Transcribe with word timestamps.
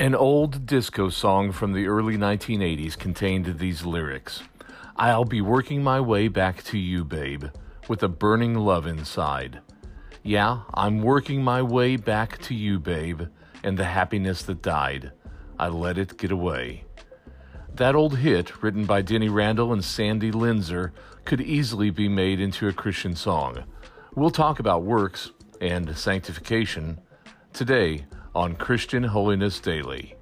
An 0.00 0.14
old 0.14 0.64
disco 0.64 1.10
song 1.10 1.52
from 1.52 1.74
the 1.74 1.86
early 1.86 2.16
1980s 2.16 2.96
contained 2.96 3.58
these 3.58 3.84
lyrics 3.84 4.42
I'll 4.96 5.26
be 5.26 5.42
working 5.42 5.82
my 5.82 6.00
way 6.00 6.28
back 6.28 6.62
to 6.64 6.78
you, 6.78 7.04
babe, 7.04 7.44
with 7.86 8.02
a 8.02 8.08
burning 8.08 8.54
love 8.54 8.86
inside. 8.86 9.60
Yeah, 10.22 10.62
I'm 10.72 11.02
working 11.02 11.44
my 11.44 11.60
way 11.60 11.96
back 11.96 12.38
to 12.44 12.54
you, 12.54 12.78
babe, 12.78 13.24
and 13.62 13.76
the 13.76 13.84
happiness 13.84 14.42
that 14.44 14.62
died. 14.62 15.12
I 15.58 15.68
let 15.68 15.98
it 15.98 16.16
get 16.16 16.32
away. 16.32 16.84
That 17.74 17.94
old 17.94 18.16
hit, 18.16 18.62
written 18.62 18.86
by 18.86 19.02
Denny 19.02 19.28
Randell 19.28 19.70
and 19.70 19.84
Sandy 19.84 20.32
Linzer, 20.32 20.92
could 21.26 21.42
easily 21.42 21.90
be 21.90 22.08
made 22.08 22.40
into 22.40 22.66
a 22.68 22.72
Christian 22.72 23.14
song. 23.14 23.64
We'll 24.14 24.30
talk 24.30 24.60
about 24.60 24.82
works 24.82 25.30
and 25.60 25.94
sanctification 25.94 27.02
today 27.52 28.06
on 28.34 28.54
Christian 28.54 29.02
Holiness 29.02 29.58
Daily. 29.60 30.14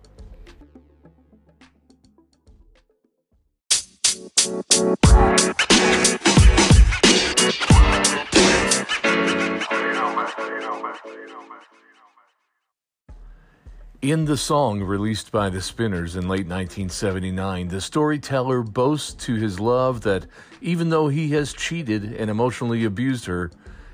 In 14.01 14.27
the 14.27 14.37
song 14.37 14.83
released 14.83 15.33
by 15.33 15.51
the 15.51 15.61
Spinners 15.61 16.15
in 16.15 16.29
late 16.29 16.47
1979, 16.47 17.69
the 17.69 17.81
storyteller 17.81 18.63
boasts 18.63 19.13
to 19.25 19.35
his 19.35 19.59
love 19.59 20.03
that 20.03 20.25
even 20.61 20.89
though 20.89 21.09
he 21.09 21.31
has 21.31 21.53
cheated 21.53 22.05
and 22.15 22.31
emotionally 22.31 22.85
abused 22.85 23.27
her, 23.27 23.51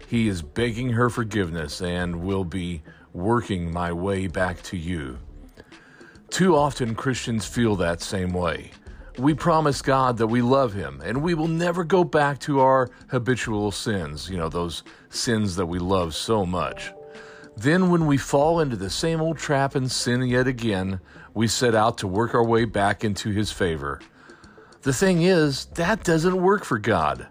he 0.06 0.28
is 0.28 0.42
begging 0.42 0.90
her 0.90 1.08
forgiveness 1.08 1.80
and 1.80 2.22
will 2.22 2.44
be 2.44 2.82
working 3.14 3.72
my 3.72 3.92
way 3.92 4.26
back 4.26 4.60
to 4.60 4.76
you. 4.76 5.18
Too 6.28 6.56
often 6.56 6.96
Christians 6.96 7.46
feel 7.46 7.76
that 7.76 8.02
same 8.02 8.32
way. 8.32 8.72
We 9.18 9.34
promise 9.34 9.80
God 9.80 10.18
that 10.18 10.26
we 10.26 10.42
love 10.42 10.74
Him 10.74 11.00
and 11.04 11.22
we 11.22 11.34
will 11.34 11.48
never 11.48 11.84
go 11.84 12.02
back 12.02 12.40
to 12.40 12.58
our 12.58 12.90
habitual 13.08 13.70
sins, 13.70 14.28
you 14.28 14.36
know, 14.36 14.48
those 14.48 14.82
sins 15.10 15.54
that 15.54 15.66
we 15.66 15.78
love 15.78 16.14
so 16.14 16.44
much. 16.44 16.92
Then, 17.56 17.88
when 17.88 18.06
we 18.06 18.16
fall 18.16 18.58
into 18.58 18.74
the 18.74 18.90
same 18.90 19.20
old 19.20 19.38
trap 19.38 19.76
and 19.76 19.90
sin 19.90 20.22
yet 20.22 20.48
again, 20.48 20.98
we 21.34 21.46
set 21.46 21.76
out 21.76 21.98
to 21.98 22.08
work 22.08 22.34
our 22.34 22.44
way 22.44 22.64
back 22.64 23.04
into 23.04 23.30
His 23.30 23.52
favor. 23.52 24.00
The 24.82 24.92
thing 24.92 25.22
is, 25.22 25.66
that 25.66 26.02
doesn't 26.02 26.42
work 26.42 26.64
for 26.64 26.78
God. 26.78 27.28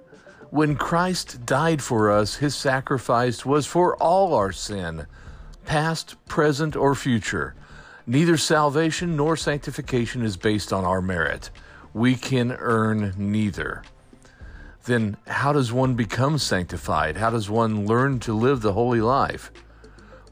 When 0.50 0.78
Christ 0.78 1.46
died 1.46 1.82
for 1.82 2.10
us, 2.10 2.38
His 2.38 2.56
sacrifice 2.56 3.46
was 3.46 3.66
for 3.66 3.98
all 3.98 4.34
our 4.34 4.54
sin 4.54 5.08
past, 5.66 6.16
present, 6.28 6.76
or 6.76 6.96
future. 6.96 7.56
Neither 8.06 8.38
salvation 8.38 9.16
nor 9.16 9.38
sanctification 9.38 10.24
is 10.24 10.38
based 10.38 10.74
on 10.74 10.84
our 10.84 11.02
merit. 11.02 11.50
We 11.94 12.16
can 12.16 12.52
earn 12.52 13.14
neither. 13.18 13.84
Then, 14.86 15.16
how 15.28 15.54
does 15.54 15.72
one 15.72 15.96
become 15.96 16.38
sanctified? 16.38 17.16
How 17.16 17.30
does 17.30 17.50
one 17.50 17.86
learn 17.86 18.20
to 18.22 18.34
live 18.34 18.62
the 18.62 18.74
holy 18.74 19.00
life? 19.00 19.52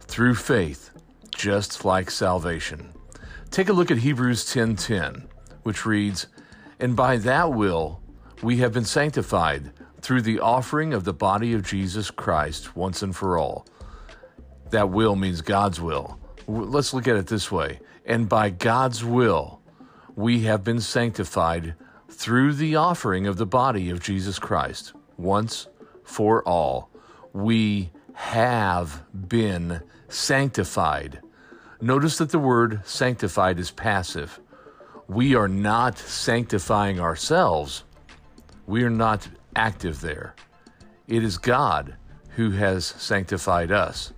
Through 0.02 0.36
faith, 0.36 0.90
just 1.34 1.86
like 1.86 2.12
salvation. 2.12 2.90
Take 3.50 3.70
a 3.70 3.74
look 3.74 3.90
at 3.90 4.00
Hebrews 4.00 4.44
10:10, 4.46 5.24
which 5.64 5.86
reads, 5.86 6.28
"And 6.80 6.96
by 6.96 7.16
that 7.18 7.54
will 7.54 8.02
we 8.42 8.58
have 8.58 8.74
been 8.74 8.86
sanctified 8.86 9.72
through 10.02 10.24
the 10.24 10.40
offering 10.40 10.94
of 10.94 11.06
the 11.06 11.14
body 11.14 11.54
of 11.54 11.64
Jesus 11.64 12.12
Christ 12.12 12.76
once 12.76 13.02
and 13.02 13.16
for 13.16 13.38
all." 13.38 13.66
That 14.72 14.89
will 14.89 15.16
means 15.16 15.41
God's 15.41 15.80
will. 15.80 16.17
Let's 16.47 16.94
look 16.94 17.08
at 17.08 17.17
it 17.17 17.27
this 17.27 17.52
way. 17.52 17.80
And 18.05 18.27
by 18.27 18.50
God's 18.50 19.03
will, 19.03 19.61
we 20.16 20.41
have 20.41 20.63
been 20.63 20.81
sanctified 20.81 21.75
through 22.09 22.53
the 22.53 22.75
offering 22.75 23.28
of 23.28 23.38
the 23.38 23.45
body 23.45 23.89
of 23.89 24.02
Jesus 24.02 24.39
Christ 24.39 24.94
once 25.17 25.68
for 26.03 26.44
all. 26.47 26.90
We 27.34 27.91
have 28.13 29.03
been 29.28 29.81
sanctified. 30.07 31.22
Notice 31.79 32.17
that 32.17 32.29
the 32.29 32.40
word 32.40 32.81
sanctified 32.85 33.59
is 33.59 33.72
passive. 33.72 34.40
We 35.07 35.35
are 35.35 35.47
not 35.47 35.97
sanctifying 35.97 37.00
ourselves, 37.00 37.84
we 38.66 38.84
are 38.84 38.90
not 38.90 39.28
active 39.56 40.00
there. 40.00 40.35
It 41.07 41.23
is 41.23 41.38
God 41.38 41.96
who 42.35 42.51
has 42.51 42.85
sanctified 42.85 43.72
us 43.72 44.13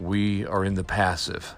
we 0.00 0.46
are 0.46 0.64
in 0.64 0.74
the 0.74 0.84
passive. 0.84 1.54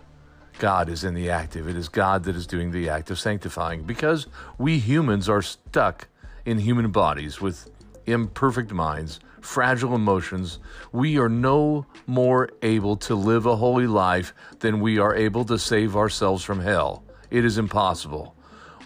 God 0.58 0.88
is 0.88 1.04
in 1.04 1.14
the 1.14 1.30
active. 1.30 1.68
It 1.68 1.76
is 1.76 1.88
God 1.88 2.24
that 2.24 2.36
is 2.36 2.46
doing 2.46 2.70
the 2.70 2.88
act 2.88 3.10
of 3.10 3.18
sanctifying 3.18 3.82
because 3.82 4.26
we 4.58 4.78
humans 4.78 5.28
are 5.28 5.42
stuck 5.42 6.08
in 6.44 6.58
human 6.58 6.90
bodies 6.90 7.40
with 7.40 7.70
imperfect 8.06 8.72
minds, 8.72 9.20
fragile 9.40 9.94
emotions. 9.94 10.58
We 10.92 11.18
are 11.18 11.28
no 11.28 11.86
more 12.06 12.50
able 12.62 12.96
to 12.96 13.14
live 13.14 13.46
a 13.46 13.56
holy 13.56 13.86
life 13.86 14.34
than 14.60 14.80
we 14.80 14.98
are 14.98 15.14
able 15.14 15.44
to 15.46 15.58
save 15.58 15.96
ourselves 15.96 16.44
from 16.44 16.60
hell. 16.60 17.04
It 17.30 17.44
is 17.44 17.58
impossible. 17.58 18.36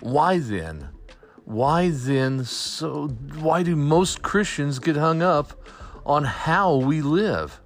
Why 0.00 0.38
then? 0.38 0.88
Why 1.44 1.90
then 1.90 2.44
so 2.44 3.08
why 3.38 3.62
do 3.62 3.76
most 3.76 4.22
Christians 4.22 4.78
get 4.78 4.96
hung 4.96 5.22
up 5.22 5.52
on 6.04 6.24
how 6.24 6.76
we 6.76 7.02
live? 7.02 7.60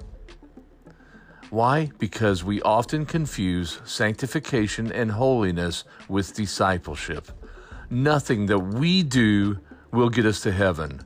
Why? 1.51 1.91
Because 1.99 2.45
we 2.45 2.63
often 2.63 3.05
confuse 3.05 3.81
sanctification 3.85 4.93
and 4.93 5.11
holiness 5.11 5.83
with 6.09 6.33
discipleship. 6.33 7.33
Nothing 7.91 8.47
that 8.47 8.61
we 8.61 9.03
do 9.03 9.59
will 9.91 10.11
get 10.11 10.27
us 10.27 10.43
to 10.43 10.53
heaven, 10.53 11.01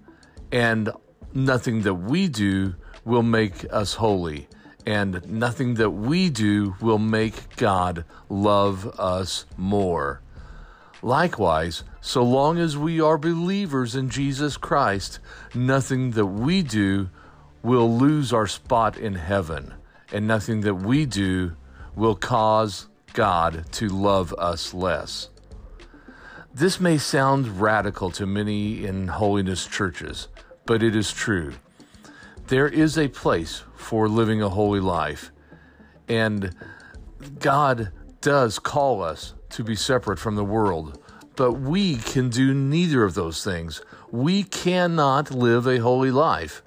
and 0.52 0.92
nothing 1.32 1.80
that 1.82 1.94
we 1.94 2.28
do 2.28 2.74
will 3.06 3.22
make 3.22 3.64
us 3.72 3.94
holy, 3.94 4.46
and 4.84 5.26
nothing 5.26 5.74
that 5.74 5.90
we 5.90 6.28
do 6.28 6.76
will 6.78 6.98
make 6.98 7.56
God 7.56 8.04
love 8.28 8.86
us 9.00 9.46
more. 9.56 10.20
Likewise, 11.00 11.84
so 12.02 12.22
long 12.22 12.58
as 12.58 12.76
we 12.76 13.00
are 13.00 13.16
believers 13.16 13.96
in 13.96 14.10
Jesus 14.10 14.58
Christ, 14.58 15.20
nothing 15.54 16.10
that 16.10 16.26
we 16.26 16.62
do 16.62 17.08
will 17.62 17.96
lose 17.96 18.30
our 18.30 18.46
spot 18.46 18.98
in 18.98 19.14
heaven 19.14 19.72
and 20.12 20.26
nothing 20.26 20.60
that 20.62 20.74
we 20.74 21.06
do 21.06 21.56
will 21.94 22.14
cause 22.14 22.88
God 23.12 23.64
to 23.72 23.88
love 23.88 24.32
us 24.34 24.74
less. 24.74 25.28
This 26.52 26.78
may 26.78 26.98
sound 26.98 27.60
radical 27.60 28.10
to 28.12 28.26
many 28.26 28.84
in 28.84 29.08
holiness 29.08 29.66
churches, 29.66 30.28
but 30.66 30.82
it 30.82 30.94
is 30.94 31.12
true. 31.12 31.54
There 32.46 32.68
is 32.68 32.98
a 32.98 33.08
place 33.08 33.62
for 33.74 34.08
living 34.08 34.42
a 34.42 34.48
holy 34.48 34.80
life, 34.80 35.32
and 36.08 36.54
God 37.38 37.90
does 38.20 38.58
call 38.58 39.02
us 39.02 39.34
to 39.50 39.64
be 39.64 39.74
separate 39.74 40.18
from 40.18 40.36
the 40.36 40.44
world, 40.44 41.02
but 41.36 41.52
we 41.52 41.96
can 41.96 42.28
do 42.28 42.54
neither 42.54 43.04
of 43.04 43.14
those 43.14 43.42
things. 43.42 43.82
We 44.10 44.44
cannot 44.44 45.30
live 45.30 45.66
a 45.66 45.78
holy 45.78 46.10
life. 46.10 46.62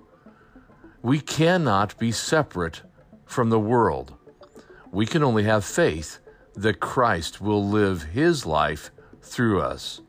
We 1.02 1.20
cannot 1.20 1.98
be 1.98 2.12
separate 2.12 2.82
from 3.28 3.50
the 3.50 3.60
world. 3.60 4.16
We 4.92 5.06
can 5.06 5.22
only 5.22 5.44
have 5.44 5.64
faith 5.64 6.20
that 6.56 6.80
Christ 6.80 7.40
will 7.40 7.64
live 7.64 8.04
his 8.04 8.46
life 8.46 8.90
through 9.22 9.62
us. 9.62 10.02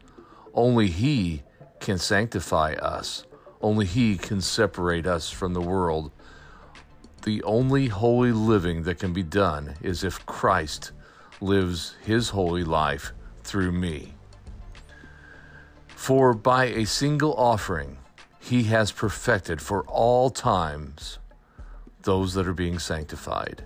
Only 0.55 0.87
he 0.87 1.43
can 1.81 1.99
sanctify 1.99 2.73
us. 2.75 3.25
Only 3.61 3.84
he 3.84 4.17
can 4.17 4.41
separate 4.41 5.06
us 5.06 5.31
from 5.31 5.53
the 5.53 5.61
world. 5.61 6.11
The 7.25 7.43
only 7.43 7.89
holy 7.89 8.33
living 8.33 8.84
that 8.84 8.99
can 8.99 9.12
be 9.12 9.23
done 9.23 9.75
is 9.83 10.05
if 10.05 10.25
Christ 10.25 10.93
lives 11.41 11.97
his 12.03 12.31
holy 12.31 12.64
life 12.64 13.12
through 13.43 13.73
me. 13.73 14.14
For 15.88 16.32
by 16.32 16.67
a 16.67 16.87
single 16.87 17.35
offering, 17.35 17.99
he 18.41 18.62
has 18.64 18.93
perfected 18.93 19.61
for 19.61 19.82
all 19.82 20.31
times 20.31 21.19
those 22.03 22.35
that 22.35 22.47
are 22.47 22.55
being 22.55 22.79
sanctified. 22.79 23.65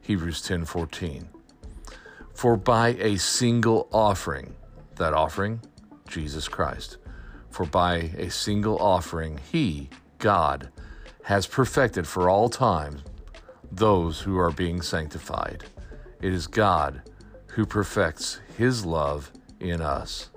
Hebrews 0.00 0.42
10:14. 0.42 1.28
For 2.34 2.56
by 2.56 2.88
a 3.00 3.16
single 3.16 3.88
offering, 3.92 4.54
that 4.96 5.14
offering, 5.14 5.60
Jesus 6.08 6.48
Christ, 6.48 6.98
for 7.50 7.64
by 7.64 8.12
a 8.18 8.30
single 8.30 8.78
offering 8.78 9.38
he, 9.50 9.88
God, 10.18 10.70
has 11.24 11.46
perfected 11.46 12.06
for 12.06 12.28
all 12.28 12.48
time 12.48 13.02
those 13.70 14.20
who 14.20 14.38
are 14.38 14.50
being 14.50 14.82
sanctified. 14.82 15.64
It 16.20 16.32
is 16.32 16.46
God 16.46 17.02
who 17.48 17.64
perfects 17.64 18.40
his 18.56 18.84
love 18.84 19.30
in 19.60 19.80
us. 19.80 20.30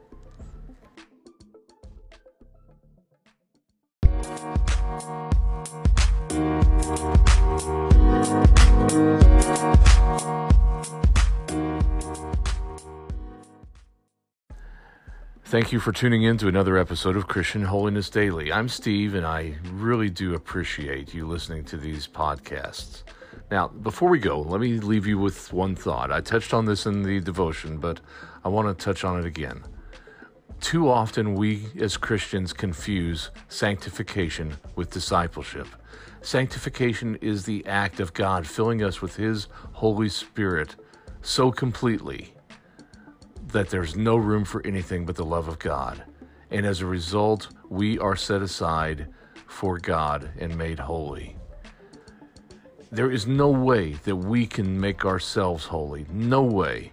Thank 15.47 15.71
you 15.71 15.79
for 15.79 15.94
tuning 15.94 16.23
in 16.23 16.38
to 16.39 16.49
another 16.49 16.77
episode 16.77 17.15
of 17.15 17.29
Christian 17.29 17.63
Holiness 17.63 18.09
Daily. 18.09 18.51
I'm 18.51 18.67
Steve, 18.67 19.15
and 19.15 19.25
I 19.25 19.55
really 19.71 20.09
do 20.09 20.35
appreciate 20.35 21.13
you 21.13 21.25
listening 21.25 21.63
to 21.65 21.77
these 21.77 22.05
podcasts. 22.05 23.03
Now, 23.49 23.69
before 23.69 24.09
we 24.09 24.19
go, 24.19 24.41
let 24.41 24.59
me 24.59 24.73
leave 24.81 25.07
you 25.07 25.17
with 25.17 25.53
one 25.53 25.73
thought. 25.73 26.11
I 26.11 26.19
touched 26.19 26.53
on 26.53 26.65
this 26.65 26.85
in 26.85 27.01
the 27.01 27.21
devotion, 27.21 27.77
but 27.77 28.01
I 28.44 28.49
want 28.49 28.67
to 28.77 28.85
touch 28.85 29.05
on 29.05 29.21
it 29.21 29.25
again. 29.25 29.63
Too 30.59 30.89
often, 30.89 31.33
we 31.33 31.67
as 31.79 31.95
Christians 31.95 32.51
confuse 32.51 33.31
sanctification 33.47 34.57
with 34.75 34.91
discipleship. 34.91 35.69
Sanctification 36.19 37.15
is 37.21 37.45
the 37.45 37.65
act 37.65 38.01
of 38.01 38.13
God 38.13 38.45
filling 38.45 38.83
us 38.83 39.01
with 39.01 39.15
His 39.15 39.47
Holy 39.71 40.09
Spirit 40.09 40.75
so 41.21 41.53
completely 41.53 42.33
that 43.47 43.69
there's 43.69 43.95
no 43.95 44.15
room 44.15 44.45
for 44.45 44.65
anything 44.65 45.05
but 45.05 45.15
the 45.15 45.25
love 45.25 45.47
of 45.47 45.59
God. 45.59 46.03
And 46.51 46.65
as 46.65 46.81
a 46.81 46.85
result, 46.85 47.49
we 47.69 47.97
are 47.99 48.15
set 48.15 48.41
aside 48.41 49.07
for 49.47 49.77
God 49.77 50.29
and 50.38 50.57
made 50.57 50.79
holy. 50.79 51.38
There 52.91 53.11
is 53.11 53.27
no 53.27 53.49
way 53.49 53.94
that 54.05 54.15
we 54.15 54.45
can 54.45 54.79
make 54.79 55.05
ourselves 55.05 55.65
holy. 55.65 56.05
No 56.09 56.41
way. 56.44 56.91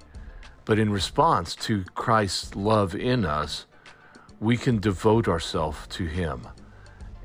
But 0.64 0.78
in 0.78 0.90
response 0.90 1.54
to 1.56 1.84
Christ's 1.94 2.56
love 2.56 2.94
in 2.94 3.24
us, 3.24 3.66
we 4.40 4.56
can 4.56 4.78
devote 4.78 5.28
ourselves 5.28 5.86
to 5.90 6.06
Him. 6.06 6.48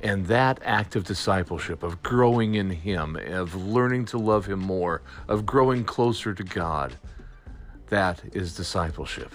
And 0.02 0.28
that 0.28 0.60
act 0.64 0.96
of 0.96 1.04
discipleship, 1.04 1.84
of 1.84 2.04
growing 2.04 2.56
in 2.56 2.70
Him, 2.70 3.16
of 3.16 3.56
learning 3.56 4.06
to 4.06 4.18
love 4.18 4.46
Him 4.46 4.60
more, 4.60 5.02
of 5.28 5.46
growing 5.46 5.84
closer 5.84 6.34
to 6.34 6.44
God, 6.44 6.98
that 7.90 8.22
is 8.34 8.56
discipleship. 8.56 9.34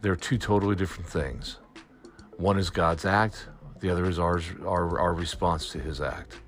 They're 0.00 0.16
two 0.16 0.38
totally 0.38 0.74
different 0.74 1.08
things. 1.08 1.58
One 2.36 2.58
is 2.58 2.70
God's 2.70 3.04
act, 3.04 3.48
the 3.80 3.90
other 3.90 4.06
is 4.06 4.18
ours, 4.18 4.44
our, 4.66 4.98
our 4.98 5.14
response 5.14 5.70
to 5.70 5.78
his 5.78 6.00
act. 6.00 6.40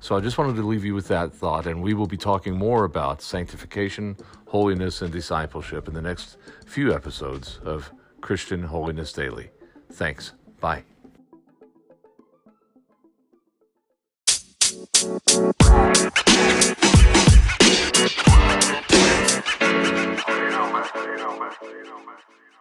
So 0.00 0.16
I 0.16 0.20
just 0.20 0.36
wanted 0.36 0.56
to 0.56 0.62
leave 0.62 0.84
you 0.84 0.94
with 0.94 1.08
that 1.08 1.32
thought, 1.32 1.66
and 1.66 1.82
we 1.82 1.94
will 1.94 2.06
be 2.06 2.18
talking 2.18 2.54
more 2.54 2.84
about 2.84 3.22
sanctification, 3.22 4.16
holiness, 4.46 5.00
and 5.00 5.10
discipleship 5.10 5.88
in 5.88 5.94
the 5.94 6.02
next 6.02 6.36
few 6.66 6.94
episodes 6.94 7.58
of 7.64 7.90
Christian 8.20 8.62
Holiness 8.62 9.12
Daily. 9.12 9.50
Thanks. 9.90 10.32
Bye. 10.60 10.84
Thank 18.84 19.28
you 19.28 19.33
masculino, 20.84 21.36
masculino, 21.38 21.98
masculino. 22.04 22.53